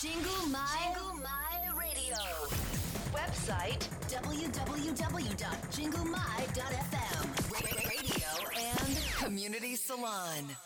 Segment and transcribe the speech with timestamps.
[0.00, 2.14] Jingle My, Jingle My Radio.
[3.12, 4.48] Website www.jinglemy.fm.
[7.88, 10.56] Radio and Community Salon.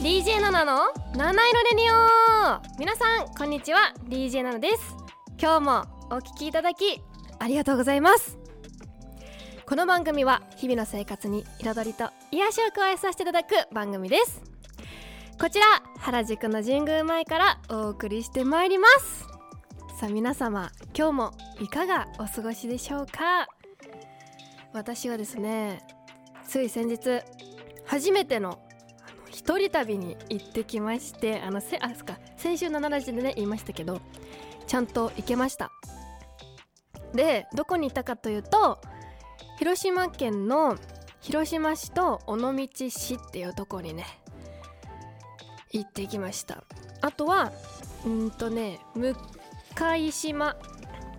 [0.00, 3.94] DJ7 の七色レディオ皆さんこんにちは。
[4.08, 4.96] DJ ナナです。
[5.40, 7.00] 今日もお聞きいただき
[7.38, 8.36] ありがとうございます。
[9.64, 14.42] この番組は日々の生活に彩りと癒しを加えさせていただく番組です。
[15.40, 15.66] こちら
[16.00, 19.20] 原宿の神宮前からお送りしてまいります。
[19.96, 23.46] さあ皆様今日もいかがお過ごしでしょうか？
[24.72, 25.86] 私はですね
[26.44, 27.20] つい先日
[27.86, 28.58] 初めての
[29.44, 34.00] 一人旅に行ってきましてあのせあそっか先週の7時でね言いましたけど
[34.66, 35.70] ちゃんと行けました。
[37.12, 38.80] でどこに行ったかというと
[39.58, 40.78] 広島県の
[41.20, 42.54] 広島市と尾道
[42.88, 44.06] 市っていうとこにね
[45.72, 46.64] 行ってきました。
[47.02, 47.52] あとは
[48.06, 49.14] うんとね向
[50.10, 50.56] 島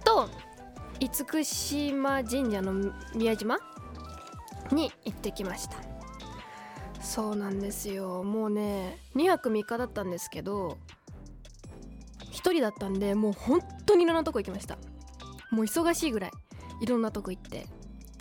[0.03, 0.29] と
[0.99, 3.59] 厳島神社の宮島
[4.71, 5.94] に行ってきました。
[7.05, 8.23] そうなんですよ。
[8.23, 10.77] もうね2泊3日だったんですけど
[12.31, 14.77] 1人だったんでもう本当にいろんなとこ行きました。
[15.51, 16.31] もう忙しいぐらい
[16.81, 17.67] いろんなとこ行って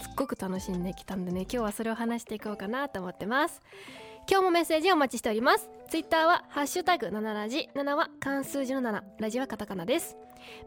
[0.01, 3.61] すっごく楽しんできたんでね今日はそれを話していこうかなと思ってます。
[4.31, 5.69] 今日もメッセージお待ちしております。
[5.91, 10.17] ツイッターはハッシュタグ7ラジ7は漢数字の7ラジはカタカナです。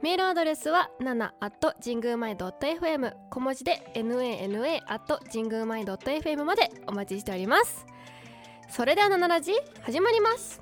[0.02, 7.86] メールアドレスは7 at 神宮前 .fm 小文字で nana at 神宮前 .fm までお待ちしております。
[8.70, 9.52] それでは「ナラジ」
[9.82, 10.62] 始まります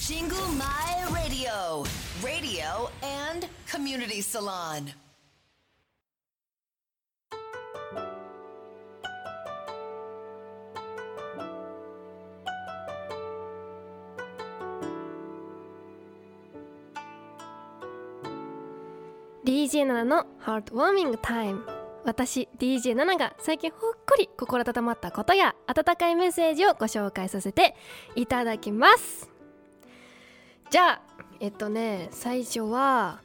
[0.00, 1.82] シングルマイ・ラディオ・
[2.22, 2.90] ラディオ・
[3.72, 5.03] コミュニティ・サロン。
[19.64, 21.64] 「DJ7 のハートウォーミングタイム」
[22.04, 27.74] 私 DJ7 が最近ほっこり心温まったことや温かいメッセージをご紹介させて
[28.14, 29.30] いただきます。
[30.68, 31.00] じゃあ
[31.40, 33.20] えっとね最初は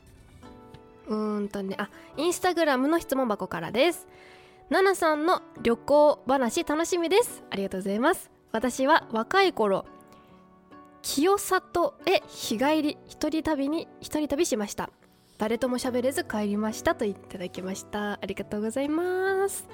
[1.08, 4.08] うーんとねあインスタグラムの質問箱からです。
[4.70, 7.44] ナナさんの旅行話楽しみです。
[7.50, 8.32] ありがとうございます。
[8.54, 9.86] 私は若い頃
[11.02, 14.90] 清里へ日帰り一人旅に一人旅しました。
[15.40, 18.14] 誰とも喋れず帰りましたといただきました。
[18.14, 19.68] ありがとうございます。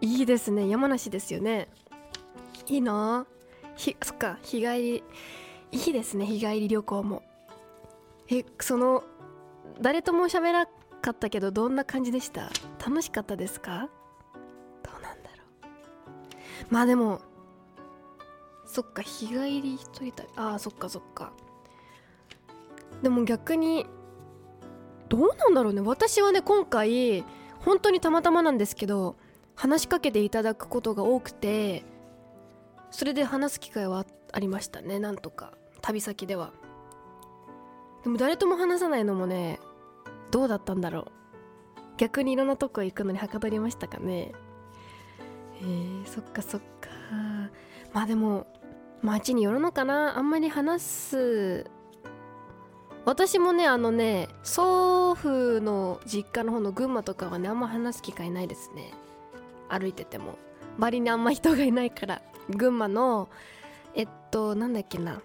[0.00, 0.68] いいですね。
[0.68, 1.68] 山梨ですよね。
[2.68, 3.26] いいな。
[3.74, 4.38] ひそっか。
[4.42, 5.04] 日帰り。
[5.72, 6.24] いいですね。
[6.24, 7.24] 日帰り旅行も。
[8.30, 9.02] えその
[9.80, 10.66] 誰とも喋らな
[11.02, 12.50] かったけどどんな感じでした？
[12.78, 13.88] 楽しかったですか？
[14.84, 15.44] どうなんだろ
[16.70, 16.72] う。
[16.72, 17.20] まあでも
[18.66, 19.02] そっか。
[19.02, 20.28] 日帰り一人旅。
[20.36, 21.32] ああそっかそっか。
[23.02, 23.84] でも逆に
[25.12, 25.82] どうなんだろうね。
[25.82, 27.22] 私はね今回
[27.60, 29.16] 本当にたまたまなんですけど
[29.54, 31.84] 話しかけていただくことが多くて
[32.90, 34.98] それで話す機会はありましたね。
[34.98, 35.52] なんとか。
[35.82, 36.52] 旅先では。
[38.04, 39.60] でも誰とも話さないのもね
[40.30, 41.06] どうだったんだろう。
[41.98, 44.32] 逆にいろんなとこ行くのにはかどりましたかね。
[45.60, 46.88] えー、そっかそっか。
[47.92, 48.46] まあでも
[49.02, 50.16] 街によるのかな。
[50.16, 51.70] あんまり話す
[53.04, 58.92] 私もねあのね祖父の実家の方の群馬とかはねあんま話す機会ないですね。
[59.68, 60.38] 歩いてても。
[60.78, 62.22] 周りにあんま人がいないから。
[62.48, 63.28] 群馬の
[63.94, 65.20] えっとなんだっけな。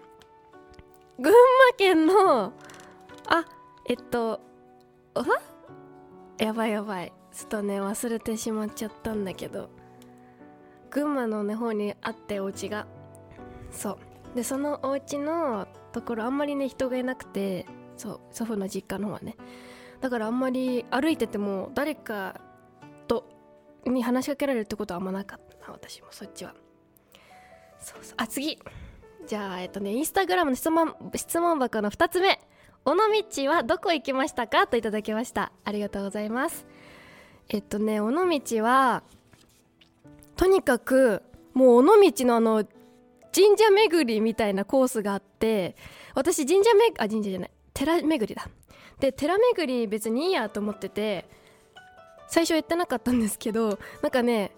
[1.18, 1.36] 群馬
[1.76, 2.52] 県の
[3.26, 3.44] あ
[3.86, 4.40] えっと
[5.14, 5.24] あ
[6.38, 7.12] やばいやばい。
[7.32, 9.70] ちょっとね忘れてしまっちゃったんだけど。
[10.90, 12.86] 群馬のね方にあってお家が。
[13.70, 13.98] そう。
[14.34, 19.36] でそのお家のところあんまりね人がいなくてそう祖父の実家の方はね。
[20.00, 22.40] だからあんまり歩いてても誰か
[23.08, 23.28] と
[23.84, 26.54] に話しかけられるってことはあんまなかったな私もそっちは。
[27.80, 28.14] そうそう。
[28.16, 28.58] あ次。
[29.26, 32.40] じゃあえっとねインスタグラムの質問質問箱の2つ目。
[32.84, 34.66] 尾道はどこ行きましたか？
[34.66, 35.52] といただきました。
[35.64, 36.64] ありがとうございます。
[37.48, 39.02] えっとね尾道は
[40.36, 41.22] とにかく
[41.54, 41.82] もう尾
[42.12, 42.64] 道のあの
[43.38, 45.76] 神社巡りみたいなコースがあって
[46.16, 47.50] 私神社めあ神社じゃない。
[47.72, 48.48] 寺巡りだ。
[48.98, 51.24] で寺巡り別にいいやと思ってて
[52.26, 54.50] 最初やってなかったんですけどなんかね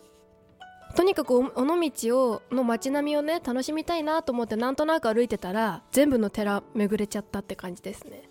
[0.97, 8.31] とにかく尾道をの街並みをね楽しみたいなと思ってなんとなく歩いてたら全部の寺巡れちゃったって感じですね。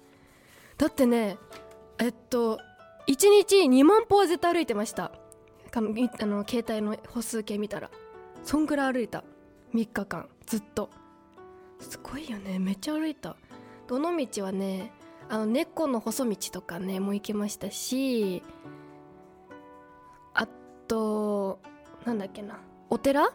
[0.79, 1.37] だってね
[1.99, 2.59] えっと
[3.07, 5.11] 1日2万歩は絶対歩いてました。
[5.71, 7.91] あの携帯の歩数計見たら。
[8.43, 9.23] そんぐらい歩いた。
[9.75, 10.27] 3日間。
[10.49, 10.89] ずっと。
[11.79, 12.57] すごいよね。
[12.57, 13.35] めっちゃ歩いた。
[13.87, 14.91] どの道はね
[15.29, 18.43] あの猫の細道とかねも行きましたし
[20.33, 20.47] あ
[20.87, 21.59] と
[22.03, 22.59] なんだっけな。
[22.89, 23.31] お寺？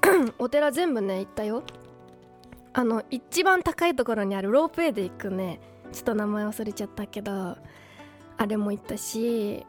[0.38, 1.62] お寺全部ね行ったよ。
[2.72, 5.60] あの一番高いところにあるロープウェイで行くね
[5.92, 7.56] ちょっと名前忘れちゃったけど
[8.36, 9.64] あれも行ったし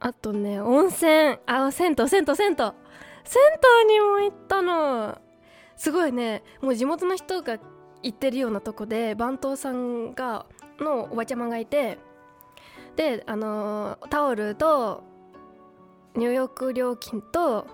[0.00, 1.38] あとね温泉。
[1.46, 2.56] あ銭湯銭湯銭湯。
[2.56, 3.42] 銭
[3.88, 5.18] 湯にも行ったの。
[5.76, 7.58] すごいねもう地元の人が
[8.02, 10.46] 行ってるようなとこで番頭さんが
[10.78, 11.98] のおばちゃまがいて
[12.96, 15.02] であのタオルと
[16.14, 17.66] 入浴料金と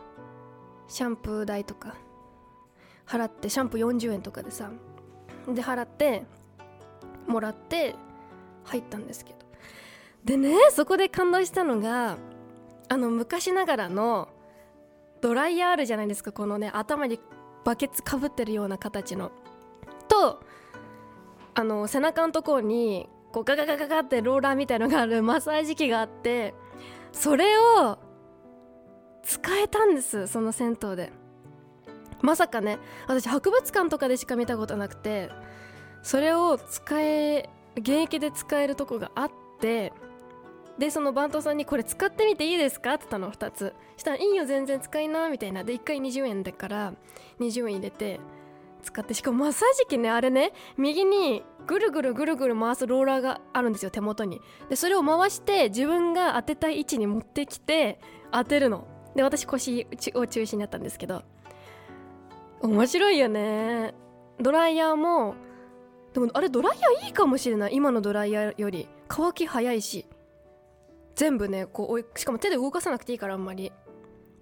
[0.88, 1.94] シャンプー代とか
[3.06, 4.70] 払ってシャンプー40円とかでさ
[5.48, 6.24] で払って
[7.26, 7.94] もらって
[8.64, 9.38] 入ったんですけど。
[10.24, 12.16] でねそこで感動したのが
[12.88, 14.28] あの昔ながらの
[15.20, 17.18] ドライヤーあるじゃないですかこのね頭に
[17.64, 19.30] バケツかぶってるような形の。
[20.08, 20.40] と
[21.54, 26.54] あの背中のところにこうガガガガガってローラーみたいのがあるマッサージ機があって
[27.12, 27.98] それを
[29.22, 31.12] 使えたんですその銭湯で。
[32.22, 32.78] まさかね
[33.08, 35.28] 私博物館とかでしか見たことなくて
[36.02, 39.30] それを使え現役で使えるとこがあっ
[39.60, 39.92] て
[40.78, 43.74] でその番頭さんに「これ使ってみていいですか?」って言ったの2つ。
[43.96, 45.64] したら「いいよ全然使いな」みたいな。
[45.64, 46.94] で1回20円だから
[47.40, 48.20] 20円入れて
[48.82, 54.40] 使ってしかもマッサージ機ねあれね右にぐるぐるぐるぐる回すローラーがあるんですよ手元に。
[54.68, 58.00] でそれを回して自分が当てたい位置に持ってきて
[58.32, 58.86] 当てるの。
[59.14, 61.22] で私腰を中心になったんですけど。
[62.62, 63.92] 面白いよね。
[64.40, 65.34] ドライヤーも
[66.14, 67.74] でもあれドライヤーいいかもしれない。
[67.74, 68.88] 今のドライヤーより。
[69.08, 70.06] 乾き早いし。
[71.14, 73.72] 全部ねこうしかも手で動かさなくていいからあんまり。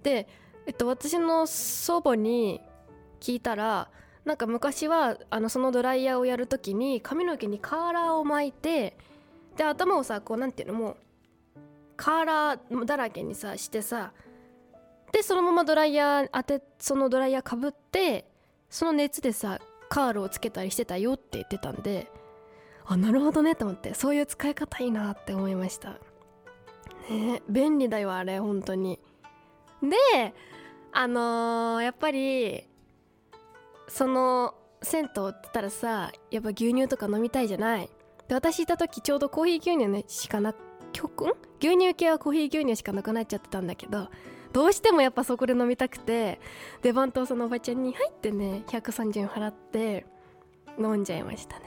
[0.03, 0.27] で、
[0.65, 2.61] えっと、私の祖母に
[3.19, 3.89] 聞いたら
[4.25, 8.97] なんか昔はあのそのドライヤーをやるときに髪の毛にカーラーを巻いて
[9.57, 10.97] で頭をさこうなんていうのもう
[11.97, 14.13] カーラーだらけにさしてさ
[15.11, 18.25] でそのままドライヤー当てそのドライヤーかぶって
[18.69, 19.59] その熱でさ
[19.89, 22.09] カールをつけたりしてたよって言ってたんで
[22.85, 25.97] あなるほどねと思ってそういう使い方いいなって思いました。
[27.11, 28.99] ね便利だよあれ本当に。
[29.81, 30.33] で
[30.91, 32.67] あのー、やっぱり
[33.87, 37.89] その銭湯って言ったらさやっぱ牛乳とか飲みたいじゃない。
[38.27, 40.55] で私いた時ちょうどコーヒー牛乳ねしかな
[40.93, 44.09] 曲牛乳系はコーヒー牛乳しかなくなっちゃってたんだけど
[44.53, 46.39] どうしてもやっぱそこで飲みたくて
[46.81, 50.05] で番頭さんのおばちゃんに入ってね130円払って
[50.79, 51.65] 飲んじゃいましたね。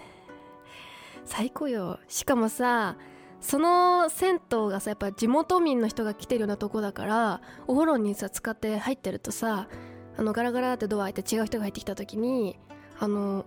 [1.26, 1.98] 最高よ。
[2.08, 2.96] しかもさ
[3.44, 9.68] その銭湯がさやっぱ地元民の人が来てるようなとこだからお風呂にさ使って入ってるとさ
[10.16, 12.58] あのガラガラってドア開いて違う人が入ってきた時に
[12.98, 13.44] あの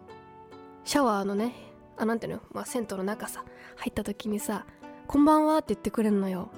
[0.86, 1.56] シャワーのね
[1.98, 3.44] あなんていうの、まあ、銭湯の中さ
[3.78, 4.68] 入った時にさ
[5.08, 6.52] 「こんばんは」って言ってくれるのよ。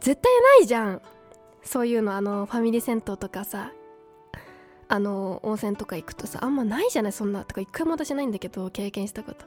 [0.00, 1.02] 絶対ないじゃん
[1.62, 3.72] そういうのあのファミリー銭湯とかさ
[4.86, 7.44] あの温泉とか行くとさあんまないじゃないそんな。
[7.44, 9.46] とか一回も私ないんだけど経験したこと。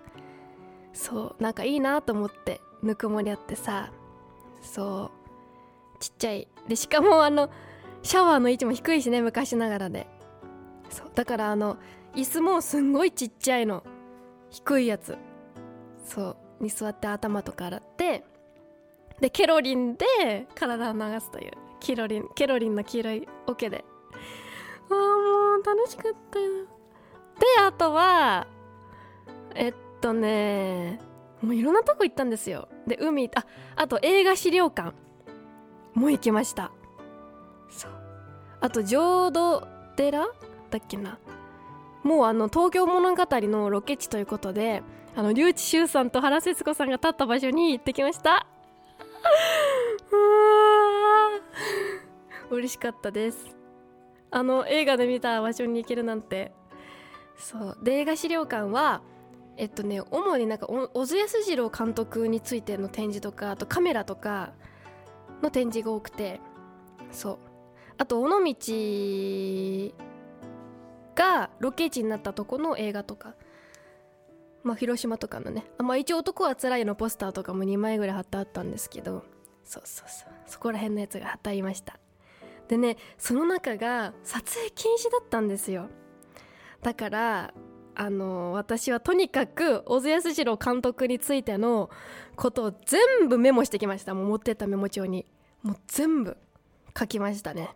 [0.94, 2.60] そうなんかいいなと思って。
[2.82, 3.92] ぬくもりあってさ
[4.62, 5.12] そ
[5.98, 6.48] うちっちゃい。
[6.68, 7.50] でしかもあの
[8.04, 10.08] シャワーの位置も低いしね昔ながらで。
[10.90, 11.78] そうだからあの
[12.16, 13.84] 椅子もすんごいちっちゃいの。
[14.50, 15.18] 低いやつ。
[16.06, 18.24] そうに座って頭とか洗って
[19.20, 21.52] でケロリンで体を流すという。
[21.80, 23.86] キロリンケロリンの黄色い桶で。
[24.92, 26.66] ああもう楽しかったよ。
[27.40, 28.48] であとは
[29.56, 31.00] えっとね
[31.42, 32.68] もういろんなとこ行ったんですよ。
[32.88, 34.94] で海ああと映画資料館。
[35.96, 36.72] も行きました。
[37.70, 37.92] そう。
[38.62, 40.28] あと浄土寺？
[40.70, 41.18] だっけな？
[42.04, 44.84] もうあの東京物語のロケ地ということで
[45.16, 48.48] あの笠智秀さんと原節子さんが立った場所に行ってきました。
[52.50, 53.58] う嬉しかったです。
[54.32, 56.54] あの映画で見た場所に行けるなんて。
[57.38, 57.78] そう。
[57.82, 59.02] で映画資料館は
[59.60, 64.54] えっとね主になんか小津安二郎監督についての展示とかあとカメラとか
[65.44, 66.40] の展示が多くて
[67.12, 67.38] そう。
[67.98, 69.94] あと尾道
[71.14, 73.36] がロケ地になったとこの映画とか
[74.64, 75.66] まあ広島とかのね。
[75.78, 79.26] あまあ一応男はつらいのポスターとかも2枚ぐらい貼ってあったんですけど
[79.66, 80.30] そうそうそう。
[80.46, 82.00] そこら辺のやつが貼ってありました。
[82.70, 85.90] でねその中が撮影禁止だったんですよ。
[86.82, 87.54] だから
[88.02, 91.90] あの私はとにかく小津安二郎監督についての
[92.38, 94.14] ことを全部メモしてきました。
[94.14, 95.26] もう持ってったメモ帳に。
[95.64, 96.38] もう全部
[96.98, 97.72] 書きましたね。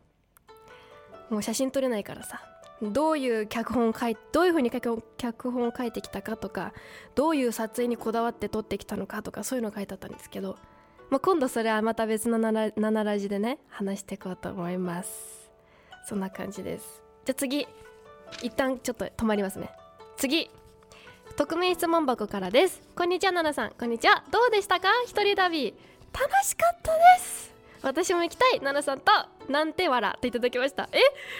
[1.29, 2.41] もう写真撮れないからさ。
[2.81, 6.73] どういう脚本書いどういうふうに脚本を書いてきたかとか
[7.15, 10.57] どういう撮影にこだわって撮ってきたのかとかそういうの書いてあったんですけど、
[11.09, 15.51] まあ、今度それはまた別の7ラジでね話していこうと思います。
[16.07, 17.03] そんな感じです。
[17.25, 17.67] じゃあ次
[18.41, 19.69] 一旦ちょっと止まりますね。
[20.23, 20.49] 次。
[21.35, 22.81] 匿名質問箱からです。
[22.95, 23.77] こんにちは奈々さん。
[23.77, 24.23] こんにちは。
[24.31, 24.87] どうでしたか？
[25.05, 25.73] 一人旅。
[26.13, 27.53] 楽しかったです。
[27.81, 28.61] 私も行きたい。
[28.61, 30.87] 奈々さんとなんて笑っていただきました。
[30.93, 30.99] え？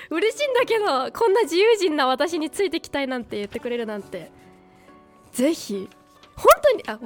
[0.10, 4.30] 嬉しいんだけどこんな自由人な私についてきたいなんて言ってくれるなんて。
[5.32, 5.90] ぜひ。
[6.36, 7.00] 本当にあ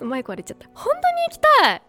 [0.00, 0.68] おマイク割れちゃった。
[0.72, 1.82] 本当に行きたい。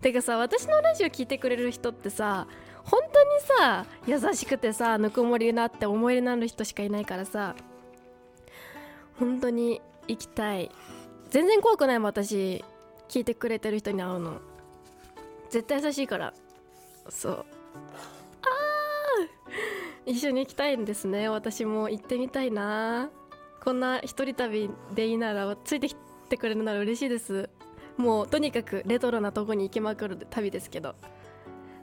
[0.00, 2.46] てかさ私のラジオ聞いてくれる人ってさ
[2.84, 7.54] 本当にさ優しくてさぬくもりなって思い入れのある人しかいないからさ
[9.18, 10.70] 本当に行きたい。
[11.30, 12.64] 全然怖くないもん私
[13.08, 14.40] 聞いてくれてる人に会うの。
[15.50, 16.34] 絶対優しいから。
[17.08, 17.32] そう。
[17.32, 20.10] あー！
[20.10, 21.28] 一緒に行きたいんですね。
[21.28, 23.10] 私も行ってみたいな。
[23.62, 25.96] こんな一人旅でいいならついてき
[26.28, 27.50] てくれるなら嬉しいです。
[27.96, 30.94] もうとにかくレトロなとこに行きまくる旅ですけど。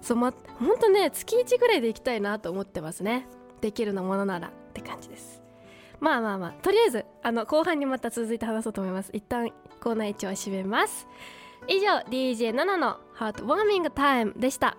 [0.02, 3.28] そうまほんとね月1ぐらいで行きたいなと思ってますね。
[3.62, 5.43] できるのものならって感じです。
[6.04, 9.10] まあまあまあとりあえずあの後半にまた続いて話そうと思います。
[9.14, 9.50] 一旦
[9.82, 11.08] コーナー1を締めます。
[11.70, 14.76] 以上 DJ7 のハートウォーミングタイムでした。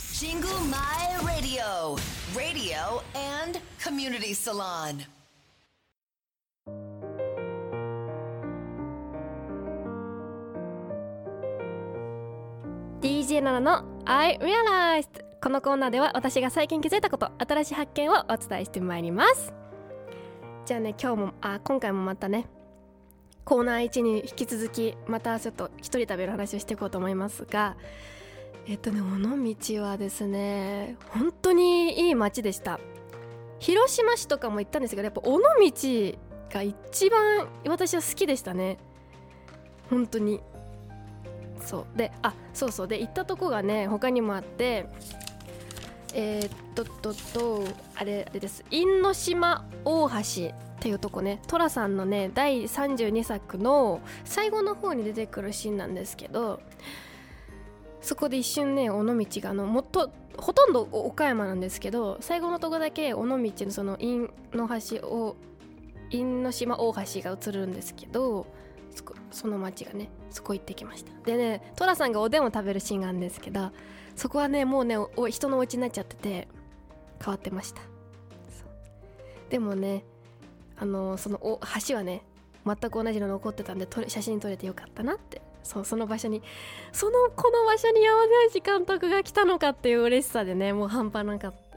[0.00, 1.96] シングルマイラディオ
[2.36, 3.00] Radio
[3.44, 4.98] and Community Salon.
[4.98, 5.19] DJ7 の
[14.04, 19.52] I Realized このコーナーでは私が最近気づいたこと新しい発見をお伝えしてまいります。
[20.66, 22.46] じゃあね今日もあ今回もまたね
[23.44, 27.76] コーナー1に引き続きまたちょっと一人食べる話をしていこうと思いますが
[28.66, 29.04] えっとね尾
[29.54, 32.80] 道はですね本当にいい街でした。
[33.58, 35.44] 広島市とかも行ったんですけどやっぱ尾道
[36.50, 38.78] が一番私は好きでしたね。
[39.88, 40.40] 本当に。
[41.60, 41.98] そう。
[41.98, 42.88] であそうそう。
[42.88, 44.86] で行ったとこがね他にもあって
[46.14, 47.64] えー、っととと
[47.94, 48.64] あれあれです。
[48.70, 50.20] 因島大橋っ
[50.80, 51.40] ていうとこね。
[51.46, 56.60] 寅さんのね第32作の最後の方に出てくるシーンなんですけど
[58.00, 65.36] そこで一瞬ね尾道があのもっとほとんど岡山なんですけど最後のとこだけ尾道のその因の橋を
[66.10, 68.46] 因島大橋が映るんですけど
[69.30, 71.12] その町がねそこ行ってきました。
[71.24, 73.70] でね寅さんがおでんを食べるシーンがあるんですけど
[74.16, 74.96] そこはねもうね
[75.30, 76.48] 人のお家になっちゃってて
[77.24, 77.82] 変わってました。
[79.48, 80.04] でもね
[80.76, 82.22] あのその橋はね
[82.66, 85.42] 全く同じの残ってたんで写真撮れてよかったなって。
[85.62, 86.42] そうその場所に
[86.90, 91.69] そのこの場所に山田監督が来たのかっていう嬉しさでねもう半端なかった。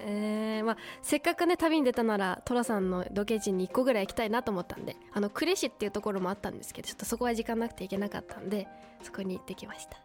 [0.00, 8.66] ですよねまあせっかくね旅に出たなら寅さんのロケ地に1個ぐらい行きたいなと思ったんであの呉市っていうところもあったんですけどちょっとそこは時間なくて行けなかったんで
[9.02, 9.96] そこに行ってきました。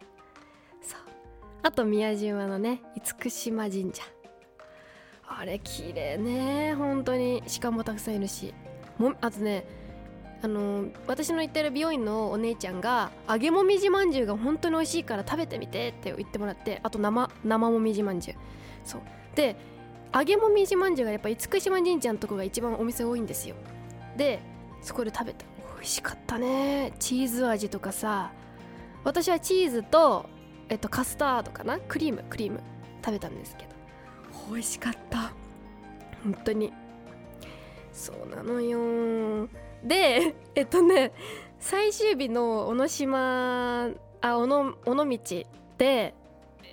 [0.81, 0.99] そう。
[1.63, 2.81] あと宮島のね
[3.21, 4.03] 厳島神社。
[5.27, 6.75] あれ綺麗ね。
[6.75, 7.43] 本当に。
[7.59, 8.53] 鹿もたくさんいるし。
[8.97, 9.65] もあとね
[10.41, 18.37] あの私の行ってる美容院のお姉ちゃんが揚げもみじまんじゅうが本当に美味しいから食べてみてって言ってもらってあと生生もみじまんじゅう。
[18.85, 19.01] そう。
[19.35, 19.55] で
[20.15, 23.55] 揚げもみじまんじゅうがやっぱ厳島神社のとこが一番お店多いんですよ。
[24.15, 24.39] で
[24.81, 25.45] そこで食べた。
[25.75, 26.93] 美味しかったね。
[26.99, 28.31] チーズ味とかさ。
[29.03, 30.25] 私はチーズと、
[30.69, 31.79] えっと、カスタードかな。
[31.79, 32.23] クリーム。
[32.29, 32.61] クリーム。
[33.03, 33.71] 食べたんですけど。
[34.49, 35.33] 美味しかった。
[36.23, 36.71] 本当に。
[37.91, 39.49] そうなのよ。
[39.83, 41.11] でえっとね
[41.59, 43.89] 最終日の小野島
[44.21, 45.19] あ尾野尾道
[45.77, 46.15] で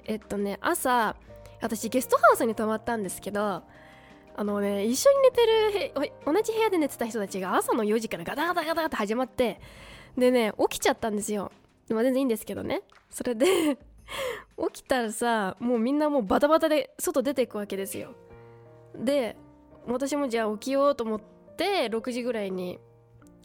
[0.06, 1.16] えっとね朝
[1.62, 3.62] 私ゲストハウスに泊まったんですけど
[4.34, 9.60] あのね一緒に寝てる同じ部屋で寝てた人たちが朝の4時からガタガタガタって始まって
[10.18, 11.50] でね起きちゃったんですよ。
[11.88, 12.82] でも全然いいんですけどね。
[13.10, 13.78] それで
[14.72, 18.14] 起きたらさもうみんなもうバタバタで外出ていくわけですよ。
[18.94, 19.36] で
[19.86, 21.20] 私もじゃあ起きようと思っ
[21.56, 22.78] て6時ぐらいに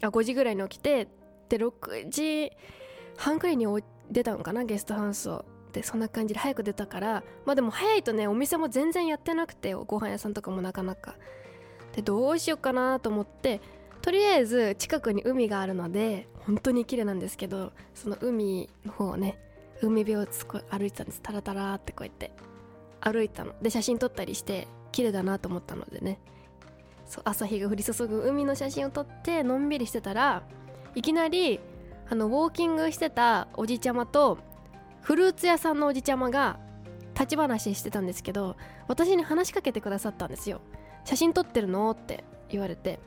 [0.02, 1.08] あ5時ぐらいに起きて
[1.48, 2.52] で6時
[3.16, 3.66] 半くらいに
[4.10, 5.44] 出たのかなゲストハウスを。
[5.72, 11.14] でそんな感じで早く出たからまあでも早いとねお店も全然やってなくてご飯屋さんとかもなかなか。
[11.94, 13.60] でどうしようかなと思って
[14.02, 19.38] とりあえず近くに海があるので本当に綺麗なんですけどその海の方をね
[19.82, 21.20] 海辺を歩いてたんです。
[21.22, 22.32] タラタラってこうやって。
[23.00, 23.54] 歩いたの。
[23.62, 26.18] で写真撮ったりして綺麗だなと思ったのでね。
[27.06, 30.42] そう朝日が降り注ぐ海の写真を撮ってのんびりしてたら
[30.94, 31.58] いきなり
[32.10, 34.38] あのウォーキングしてたおじちゃまと
[35.02, 36.58] フルーツ屋さんのおじちゃまが
[37.14, 40.60] 立ち話してたんですけど私に話しかけてくださったんですよ
[41.04, 41.90] 写真撮ってるの？
[41.90, 43.00] って言われて。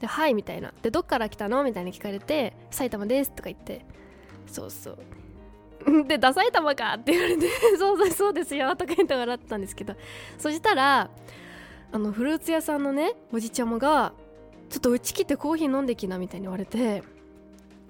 [0.00, 0.72] ではいみたいな。
[0.80, 1.64] でどっから来たの？
[1.64, 3.84] みたいに聞かれて埼玉ですとか言って。
[4.46, 4.98] そうそう。
[6.06, 6.94] で、ダ埼玉か？
[6.94, 7.48] って言われて。
[7.78, 9.94] そうそうそうですよとか言って笑ってたんですけど、
[10.38, 11.10] そしたら、
[11.90, 14.12] あの、フルーツ屋さんのね、おじちゃまが、
[14.70, 17.02] ちょっとうち来てコーヒー飲んできなみたいに言われて、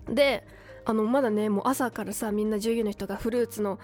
[0.09, 0.47] で、
[0.89, 3.79] あの、まだね、もう朝からさ、みんな従業員の人がフルーツの、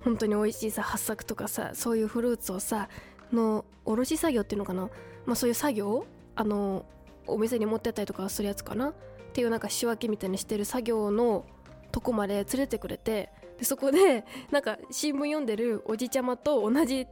[0.00, 2.88] 本当に美味しいさ、発作とかさ、そういうフルーツをさ、
[3.32, 4.90] の、卸作業っていうのかな、
[5.26, 6.04] まあそういう作業
[6.34, 6.84] あの、
[7.28, 8.94] お店に持ってったりとかするやつかなっ
[9.32, 11.44] ていうなんか仕分けみたいにしてる作業の
[11.92, 17.06] とこまで連れてくれてでそこでなんか新聞読んでるおじちゃまと同じ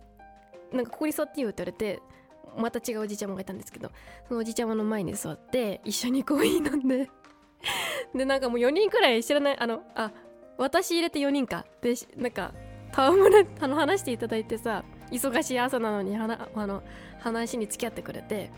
[0.73, 2.03] なんかここに座っていいよって言われて
[2.57, 3.91] また違うおじちゃまがいたんですけど
[4.27, 7.09] そのおじちゃまの前に座って一緒にコーヒー飲んで
[8.15, 10.11] でなんかもう4人くらい知らないあのあ
[10.57, 11.65] 私入れて4人か。
[11.81, 12.53] でなんか
[12.93, 16.83] 戯れあの話していただいてさ忙しい朝なのにはあの
[17.21, 18.51] 話に付き合ってくれて。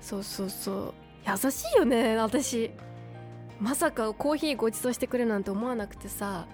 [0.00, 0.94] そうそうそう。
[1.26, 2.70] 優しいよね私。
[3.60, 6.46] まさかコーヒーご馳走してくれるなんて思わなくてさ。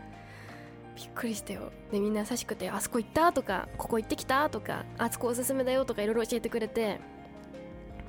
[0.96, 1.72] びっくりしたよ。
[1.92, 6.98] でみんな優しくて「あそこ行った?」とか「ここ行ってきた?」とか「あそこおすすめだよ」とかいろいろ教えてくれて。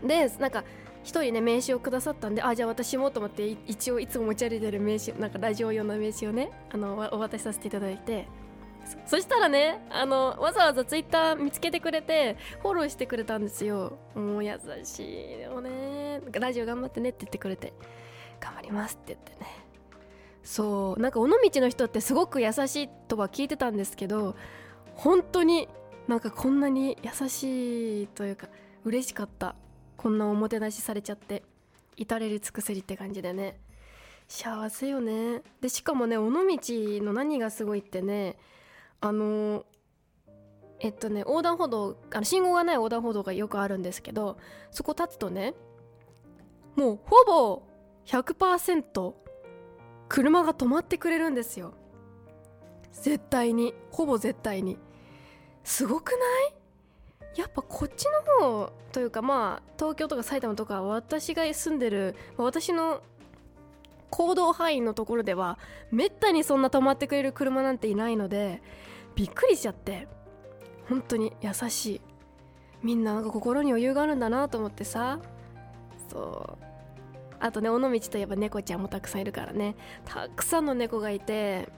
[0.04, 0.64] でなんか
[1.08, 8.28] 一人ね名刺をくださったんであじゃあ私もと思って一応いつも持ち歩いてる名刺なんかラジオ用の名刺をねあのお渡しさせていただいて。
[9.06, 13.98] そしたらねあのわざわざツイッター見つけてくれてフォローしてくれたんですよ。
[14.16, 15.04] もう優し
[15.40, 16.22] いよね。
[16.32, 17.74] ラジオ頑張ってねって言ってくれて
[18.40, 19.50] 頑張りますって言ってね。
[20.44, 24.38] そうなんか尾道の人ってすごく優しいとは聞いてたんですけど
[24.94, 25.68] 本当に
[26.08, 28.48] なんかこんなに優しいというか
[28.86, 29.56] 嬉しかった。
[30.08, 31.44] こんなおもてなしされちゃって
[31.98, 33.60] 至れり尽くせりって感じでね。
[34.30, 35.42] 幸せよね。
[35.60, 36.40] でしかもね尾道
[37.04, 38.38] の何がすごいってね
[39.02, 39.66] あの
[40.80, 44.38] えっとね横断歩道あの信号がない横断歩道がよくあるんですけど
[44.72, 45.56] そこ立つとね
[46.78, 47.64] もうほぼ
[48.06, 49.14] 100%
[50.08, 51.74] 車が止まってくれるんですよ。
[52.94, 53.74] 絶対に。
[53.92, 54.78] ほぼ絶対に。
[55.66, 56.16] すごくな
[56.50, 56.57] い？
[57.36, 58.06] やっぱこっち
[58.42, 63.02] の方というかまあ東京とか埼玉とか私が住んでる私の
[64.10, 65.60] 行動範囲のところでは
[65.92, 68.62] めったにそんな止まってくれる車なんていないので
[69.16, 70.08] びっくりしちゃって
[70.90, 72.02] 本当に優しい。
[72.84, 75.20] みんななんか心に余裕があるんだなと思ってさ。
[76.10, 76.64] そう。
[77.40, 79.76] あとね尾道といえば猫ちゃんもたくさんいるからね。
[80.06, 81.70] たくさんの猫がいて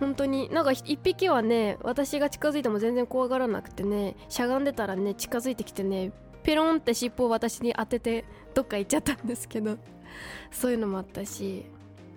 [0.00, 9.76] 本当になんか一匹はね私が近づいても全然怖がらなくてねしゃがんでたらね近づいてきてねペロンって尻尾を私に当ててどっか行っちゃったんですけど
[10.50, 11.64] そういうのもあったし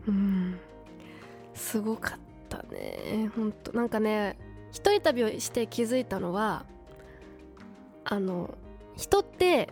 [0.08, 0.60] うん
[1.54, 4.38] すごかったねほんとなんかね
[4.72, 6.66] 一人旅をして気づいたのは
[8.06, 8.56] あの
[8.96, 9.70] 人って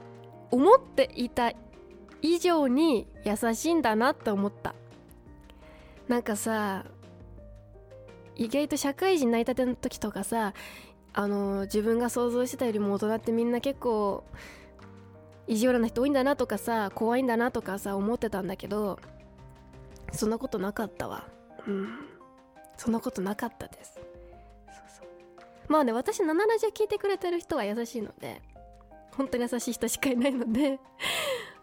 [0.51, 1.53] 思っていた
[2.21, 4.75] 以上に優しいんだなって思った。
[6.09, 6.85] なんかさ
[8.39, 10.53] 意外と社会人になりたての時とかさ
[11.13, 14.23] あの自分が想像してたよりも大人ってみんな結構
[15.45, 18.97] 意地悪な人多いんだなとかさ怖いんだなとかさ思ってたんだけど
[20.13, 21.27] そんなことなかったわ。
[21.67, 21.89] うん。
[22.77, 23.93] そんなことなかったです。
[23.95, 24.03] そう
[24.99, 25.07] そう。
[25.67, 28.41] まあね私7ラジオ聞いてくれてる人は優しいので
[29.11, 30.79] 本当に優しい人しかいないので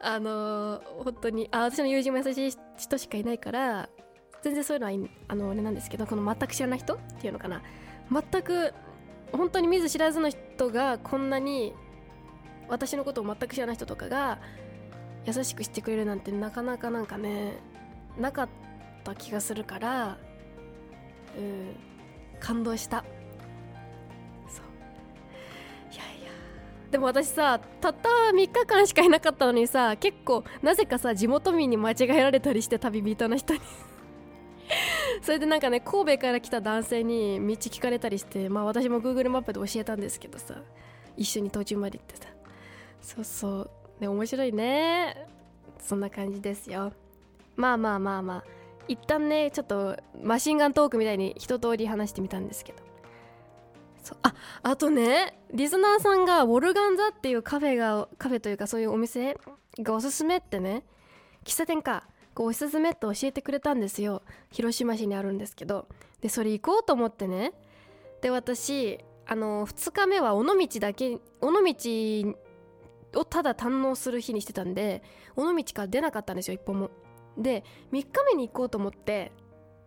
[0.00, 3.88] あのー、本当にあ私の友人も優しい人しかいないから
[4.46, 7.62] 全然そういうのはあのあれなんですけどこの全く知らない人っていうのかな。
[8.12, 8.72] 全く
[9.32, 11.74] 本当に見ず知らずの人がこんなに
[12.68, 14.38] 私のことを全く知らない人とかが
[15.24, 17.58] 優しくしてくれるなんてなかなかなんかね
[18.16, 18.48] なかっ
[19.02, 20.16] た気がするから
[21.36, 21.74] うん
[22.38, 23.04] 感動した。
[24.48, 25.92] そう。
[25.92, 26.30] いやいや。
[26.92, 33.60] でも私さたった3日間しかいなかったのにさ結構なぜかさ地元民に間違えられたりして旅人の人に。
[35.22, 40.62] それでなんかね神戸から来た男性に道聞かれたりしてまあ私も Google マップで教えたんですけどさ
[41.16, 42.28] 一緒に途中まで行ってさ。
[43.00, 43.70] そうそう。
[44.00, 45.28] ね面白いね。
[45.80, 46.92] そんな感じですよ。
[47.56, 48.44] まあまあまあまあ。
[48.88, 52.78] 一旦ねちょっとマシンガントークみたいに一通り話してみたんですけど。
[54.02, 54.18] そう。
[54.22, 59.38] ああとねリスナーさんがウォルガンザっていうカフェがカフェというかそういうお店
[59.78, 60.84] がおすすめってね
[61.44, 62.04] 喫茶店か。
[62.36, 64.22] こうおすすめって教えてくれたんですよ。
[64.52, 65.88] 広島市にあるんですけど。
[66.20, 67.54] でそれ行こうと思ってね。
[68.20, 75.02] で私あの2日目は尾道だけ尾道をただ堪能する日にしてたんで
[75.34, 76.90] 尾道から出なかったんですよ一歩も。
[77.38, 79.32] で3日目に行こうと思って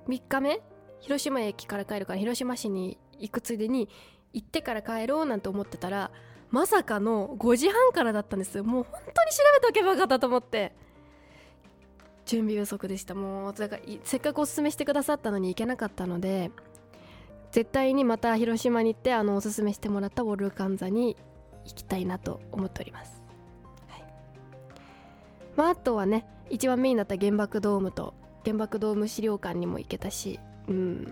[0.08, 0.60] 3日目
[1.02, 3.90] 広島駅から帰るから広島市に行くついでに
[4.34, 6.12] 行ってから帰ろうなんて思ってたら
[6.50, 8.64] まさかの5時半からだったんですよ。
[8.64, 10.89] もう本当に調べとけばよかったと思って。
[12.30, 13.16] 準備不足でした。
[13.16, 16.52] もうだからせっかくおすすめしてくださったのに行けなかったので
[17.52, 21.18] 絶対にまた広島に行ってあのおすすめしてもらったウォルカンザに
[21.66, 23.24] 行きたいなと思っております、
[23.88, 24.04] はい。
[25.56, 28.14] まあ、あとはね一番メインだった原爆ドームと
[28.46, 31.12] 原爆ドーム資料館にも行けたしうん。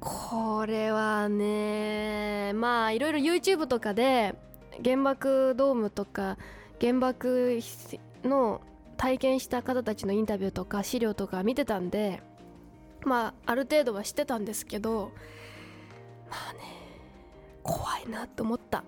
[0.00, 4.34] これはねまあいろいろ YouTube とかで
[4.84, 6.36] 原爆ドームとか
[6.78, 7.58] 原爆
[8.22, 8.60] の
[9.00, 12.20] 体験した方たちのインタビューとか資料とか見てたんで
[13.06, 15.12] まあある程度はしてたんですけど
[16.28, 16.58] まあね
[17.62, 18.84] 怖いなと思った。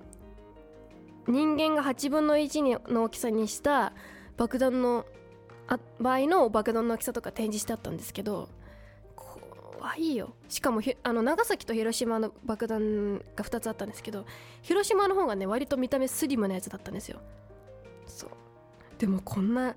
[1.26, 3.94] 人間が8分の1の大きさにした
[4.36, 5.06] 爆弾の
[5.66, 8.50] あ場合の爆弾の大きさとか展示してあったんですけど
[9.16, 10.34] 怖いよ。
[10.50, 14.26] しかもあの長崎と広島の爆弾が2つあったんですけど
[14.60, 17.18] 広島の方がね割と見た目スリムなやつだったんですよ。
[18.06, 18.30] そう。
[18.98, 19.74] でもこんな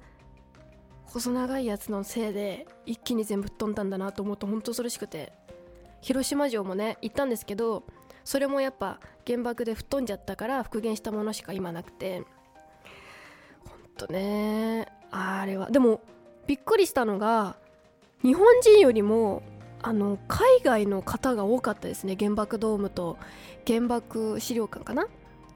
[1.16, 5.32] 細長いやつのせいで一気に全部吹っ飛んだんだなと思うと本当恐ろしくて。
[6.02, 7.84] 広島城もね行ったんですけど
[8.24, 12.22] それもやっぱ原爆で吹っ飛んじゃったから復元したものしか今なくて。
[13.66, 14.88] ほんとね。
[15.10, 15.72] あれは。
[15.72, 16.02] でも
[16.48, 17.56] びっくりしたのが
[18.22, 19.42] 日本人よりも
[19.82, 22.18] あの海外の方が多かったですね。
[22.20, 23.18] 原爆ドームと
[23.66, 25.08] 原爆資料館かな？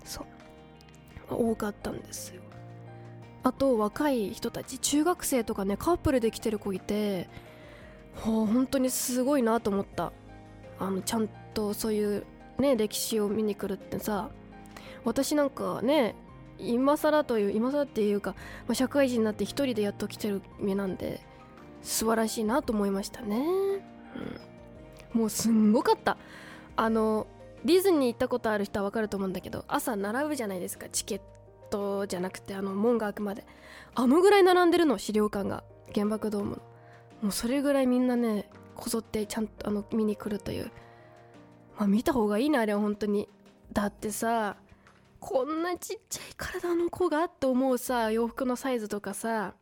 [0.05, 1.51] そう。
[1.51, 2.41] 多かったんですよ。
[3.43, 7.29] あと若い人たち中学生とかねカップルで来てる子いて
[8.15, 10.11] ほ本当にすごいなと思った。
[10.79, 12.25] あのちゃんとそういう
[12.57, 14.29] ね歴史を見に来るってさ
[15.03, 16.15] 私なんかね
[16.57, 18.31] 今更という今更っていうか、
[18.67, 21.21] まあ、社会人になって一人でやっと来てる身なんで
[21.81, 23.37] 素晴らしいなと思いましたね、
[25.13, 26.17] うん、もうすんごかった。
[26.75, 27.27] あの
[27.65, 31.38] ディズニー行ったことある人は分かると思うんだけど朝並ぶじゃないですかチケット。
[31.69, 33.45] トじゃなくてあの門が開くまで。
[33.95, 35.63] あのぐらい並んでるの資料館が。
[35.93, 36.55] 原爆ドームの。
[37.21, 40.71] もうそれぐらいみんなねこぞってちゃんとあの見に来るという。
[41.77, 43.27] まあ見た方がいいなあれは本当に。
[43.71, 44.57] だってさ
[45.19, 49.53] こんなちっちゃい体の子がって思うさ洋服のサイズとかさ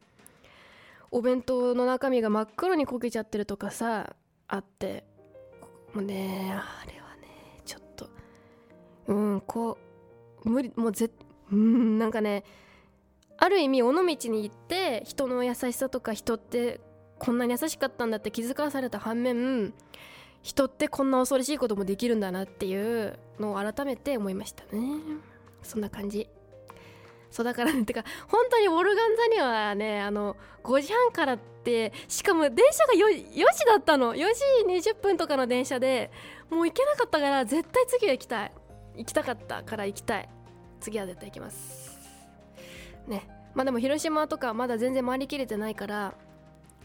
[1.12, 4.16] お弁当の中身が真っ黒に焦げちゃってるとかさ
[4.48, 5.04] あって。
[5.94, 8.10] もうねあれはねちょっと
[9.08, 9.78] うんこ
[10.44, 11.10] う無理もうぜ
[11.52, 12.44] うんなんかね
[13.38, 16.82] ある意味尾道に行って人の優しさとか人って
[17.20, 19.74] こんなに優しかったんだって気づかされた反面
[20.42, 25.02] 人ってこんな恐ろしいこともできるんだなっていうのを改めて思いましたね。
[25.62, 26.30] そんな感じ。
[27.30, 34.16] そうだからねてか本当にウォルガンザにはねあの5時半からってしかも電車が 4, 4時だったの。
[34.16, 34.26] 4
[34.80, 36.12] 時20分とかの電車で
[36.50, 38.52] もう行けなかったから絶対次は行きたい。
[38.96, 40.30] 行きたかったから行きたい。
[40.80, 41.98] 次は絶対行きます。
[43.08, 43.28] ね。
[43.54, 46.14] まあでも広島とかまだ全然回りきれてないから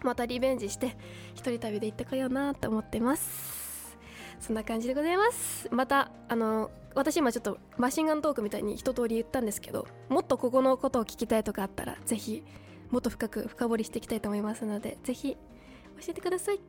[0.03, 0.97] またリベンジして
[1.35, 3.97] 一人旅で行ってこようなと思ってます。
[4.41, 5.69] そんな感じでございます。
[5.71, 12.43] またあの私今ちょっとマシンガントークみたいに一通り言ったんですけどもっとここのことを聞きたいとかあったらぜひ
[12.91, 15.37] もっと深く深掘りしていきたいと思いますのでぜひ
[16.01, 16.61] 教えてください。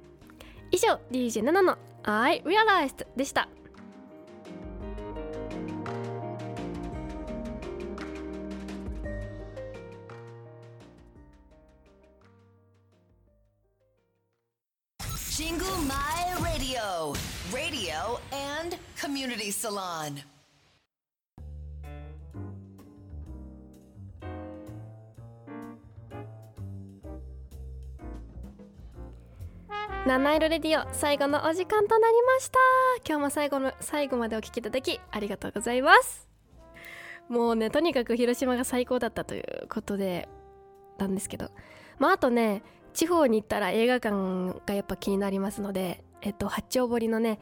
[0.71, 3.47] 以上 DJ7 の I Realized でした。
[19.03, 20.23] Community Salon.
[30.07, 32.59] 七色レディオ最後のお時間となりました。
[33.05, 36.29] 今日も最後の最後までお聞きいただきありがとうございます。
[37.27, 40.29] もうねとにかく広島が最高だったということで
[40.97, 41.51] なんですけど。
[41.99, 42.63] まああとね
[42.93, 47.39] 地方に行ったら映画館がやっぱ気になりますので、えっと、八丁堀のね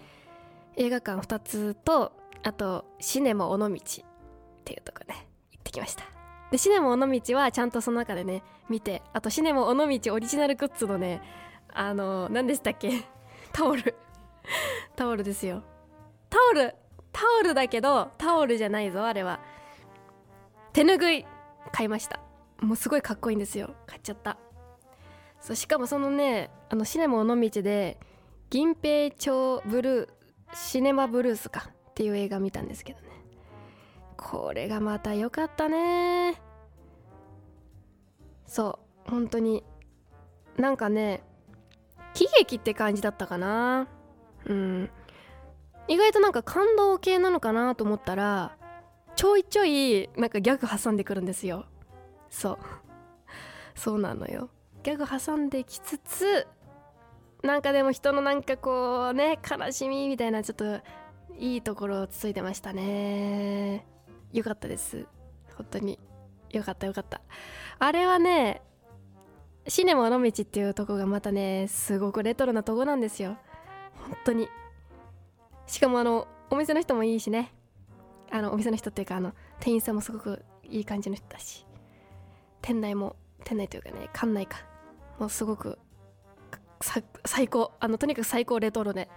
[0.77, 3.69] 映画館2つとあとシネマ尾道っ
[4.63, 5.13] ていうとこで
[5.51, 6.03] 行ってきました。
[6.51, 11.21] でシネマ尾道はちゃんとその中でね見てあとシネマ尾道オリジナルグッズのね
[11.73, 13.03] あの何でしたっけ？
[13.53, 13.95] タオル。
[14.95, 15.63] タオルですよ。
[16.29, 16.75] タオル。
[17.11, 19.39] タオルだけどタオルじゃないぞあれは。
[20.73, 21.25] 手ぬぐい
[21.71, 22.19] 買いました。
[22.61, 23.75] もうすごいかっこいいんですよ。
[23.85, 24.37] 買っちゃった。
[25.39, 27.99] そうしかもそのねあのシネマ尾道で
[28.49, 30.20] 銀平町ブルー
[30.53, 33.07] シネマブルースかっていう映画見たんですけどね。
[34.17, 36.41] これがまた良かったね。
[38.45, 39.63] そう本当に。
[40.57, 41.23] なんかね
[42.13, 43.87] 喜劇って感じだったかな。
[44.45, 44.89] うん。
[45.87, 48.55] 意外となんか感動系なのかなと思ったら
[49.15, 51.65] ちょいちょいなんかギャグ挟んでくるんですよ。
[52.29, 52.57] そう。
[53.75, 54.49] そうなのよ。
[54.83, 56.47] ギャグ挟んできつつ
[57.43, 60.79] なんかでも人のなんかこうね悲しみみたいなちょっと
[61.37, 63.85] いいところをつついてましたね。
[64.31, 65.07] よかったです。
[65.55, 65.99] 本当に。
[66.51, 67.21] よかったよかった。
[67.79, 68.61] あれはね
[69.67, 73.37] シネマ尾道っていうとこがまたねすごくレトロなとこなんですよ。
[73.95, 74.49] 本当に。
[75.65, 77.53] しかもあのお店の人もいいしね。
[78.29, 81.65] あのお店の人っていうかあの店員さんもすごくいい感じの人だし。
[82.61, 84.57] 店内も店内というかね館内か。
[85.17, 85.79] もうすごく
[87.25, 89.09] 最高あのとにかく最高レトロで。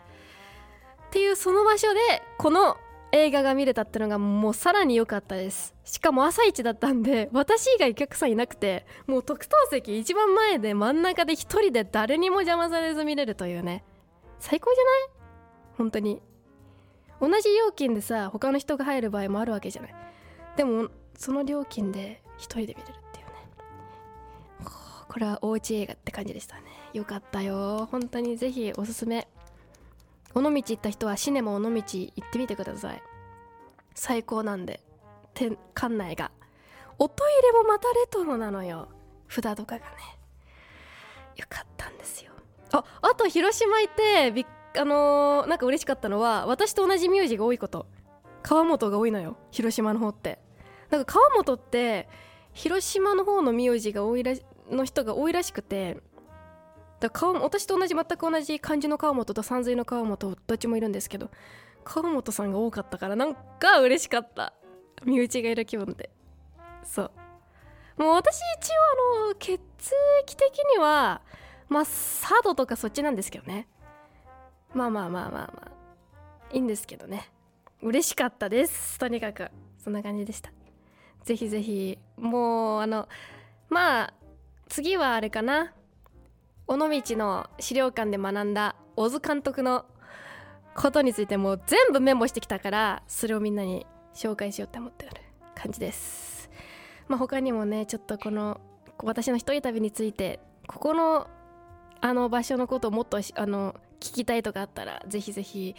[1.08, 2.00] っていうその場所で
[2.38, 2.76] この
[3.12, 5.74] 映画が見れたってのがもうさらに良かったです。
[5.84, 13.84] しかも朝一だったんで私以外お客さんいなくてもう特等席一番前で真ん中で一人で誰にも邪魔されず見れるというね。
[14.40, 15.08] 最高じゃない？
[15.78, 16.20] 本当に。
[17.20, 19.94] 同じ料金でさ他の人が入る場合もあるわけじゃない。
[20.56, 23.32] でもその料金で一人で見れるっていうね。
[25.08, 26.62] これはおうち映画って感じでしたね。
[26.94, 27.88] よかったよ。
[27.90, 29.26] 本当にぜひおすすめ。
[30.32, 31.80] 尾道行った人はシネマ尾道行
[32.24, 33.02] ってみてください。
[33.94, 34.80] 最高なんで。
[35.34, 36.30] 館内が。
[36.96, 38.88] おトイレもまたレトロなのよ。
[39.28, 39.92] 札とかがね。
[41.36, 42.30] よかったんですよ。
[42.70, 47.86] ああと広島行ってびあのー、なんか嬉しかったのは私と同じ名字が多いこと。
[48.44, 49.36] 川本が多いのよ。
[49.50, 50.38] 広島の方って。
[50.90, 52.08] なんか川本って
[52.52, 54.34] 広島の方の名字が多いら
[54.70, 55.96] の人が多いらしくて
[57.04, 61.30] だ川私と同じ全く同じ漢字の川本と山水の川本どっちもいるんですけど
[61.84, 64.54] 川本さんが多かったからなんか嬉しかった。
[65.04, 66.08] 身内がいる気分で。
[66.82, 67.10] そう。
[67.98, 69.60] もう私一応あの血
[70.22, 71.20] 液的には
[71.68, 73.68] まあ佐渡とかそっちなんですけどね。
[74.72, 75.72] まあまあまあまあまあ。
[76.52, 77.30] いいんですけどね。
[77.82, 78.98] 嬉しかったです。
[78.98, 79.50] とにかく。
[79.76, 80.50] そんな感じでした。
[81.22, 83.08] ぜひぜひもうあの
[83.68, 84.14] まあ
[84.68, 85.74] 次はあれかな。
[86.66, 89.84] 尾道の資料館で学んだ小津監督の
[90.74, 95.24] ことについてもう全部メモしてきたからそれをみんなに紹介しようって思ってる。
[95.54, 96.50] 感じです。
[97.08, 98.60] まあ他にもねちょっとこの
[99.02, 101.28] 私の一人旅についてここの
[102.00, 105.74] あの場所のことをもっとあの聞きたいとかあったらぜひぜひ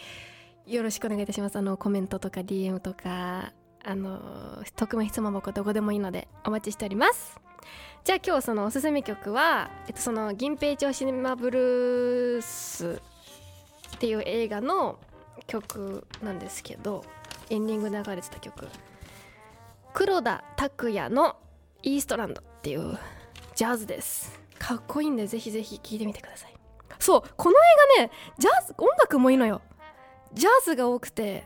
[0.66, 1.56] よろしくお願いいたします。
[1.56, 3.52] あのコメントとか DM とか
[3.84, 7.45] あの匿名質問箱どこでもいいのでお待ちしております。
[8.04, 13.02] じゃあ今日そのおすすめ曲は、えっと、その銀平町シネマブルース
[13.96, 14.98] っていう映画の
[15.46, 17.04] 曲なんですけど
[17.50, 18.68] エンディング流れてた曲。
[19.92, 21.36] 黒田拓也の
[21.82, 22.98] 「イーストランド」っていう
[23.54, 24.38] ジャズです。
[24.58, 26.54] かっこいいんでぜひぜひ聴いてみてください。
[26.98, 27.62] そうこの映
[27.98, 29.62] 画ねジャズ音楽もいいのよ。
[30.32, 31.44] ジャズが多くて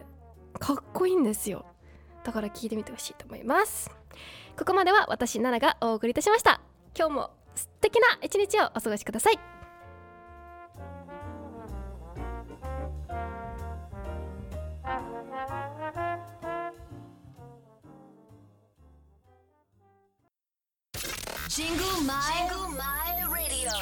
[0.59, 1.65] かっこいいんですよ。
[2.25, 4.00] だから聴いてみてほしいと思います。
[4.61, 6.61] ここまでは私奈々がお送りいたしました
[6.95, 9.39] 今日も素敵な一日をお過ごしください
[21.49, 22.51] ジングマイ
[23.33, 23.73] Radio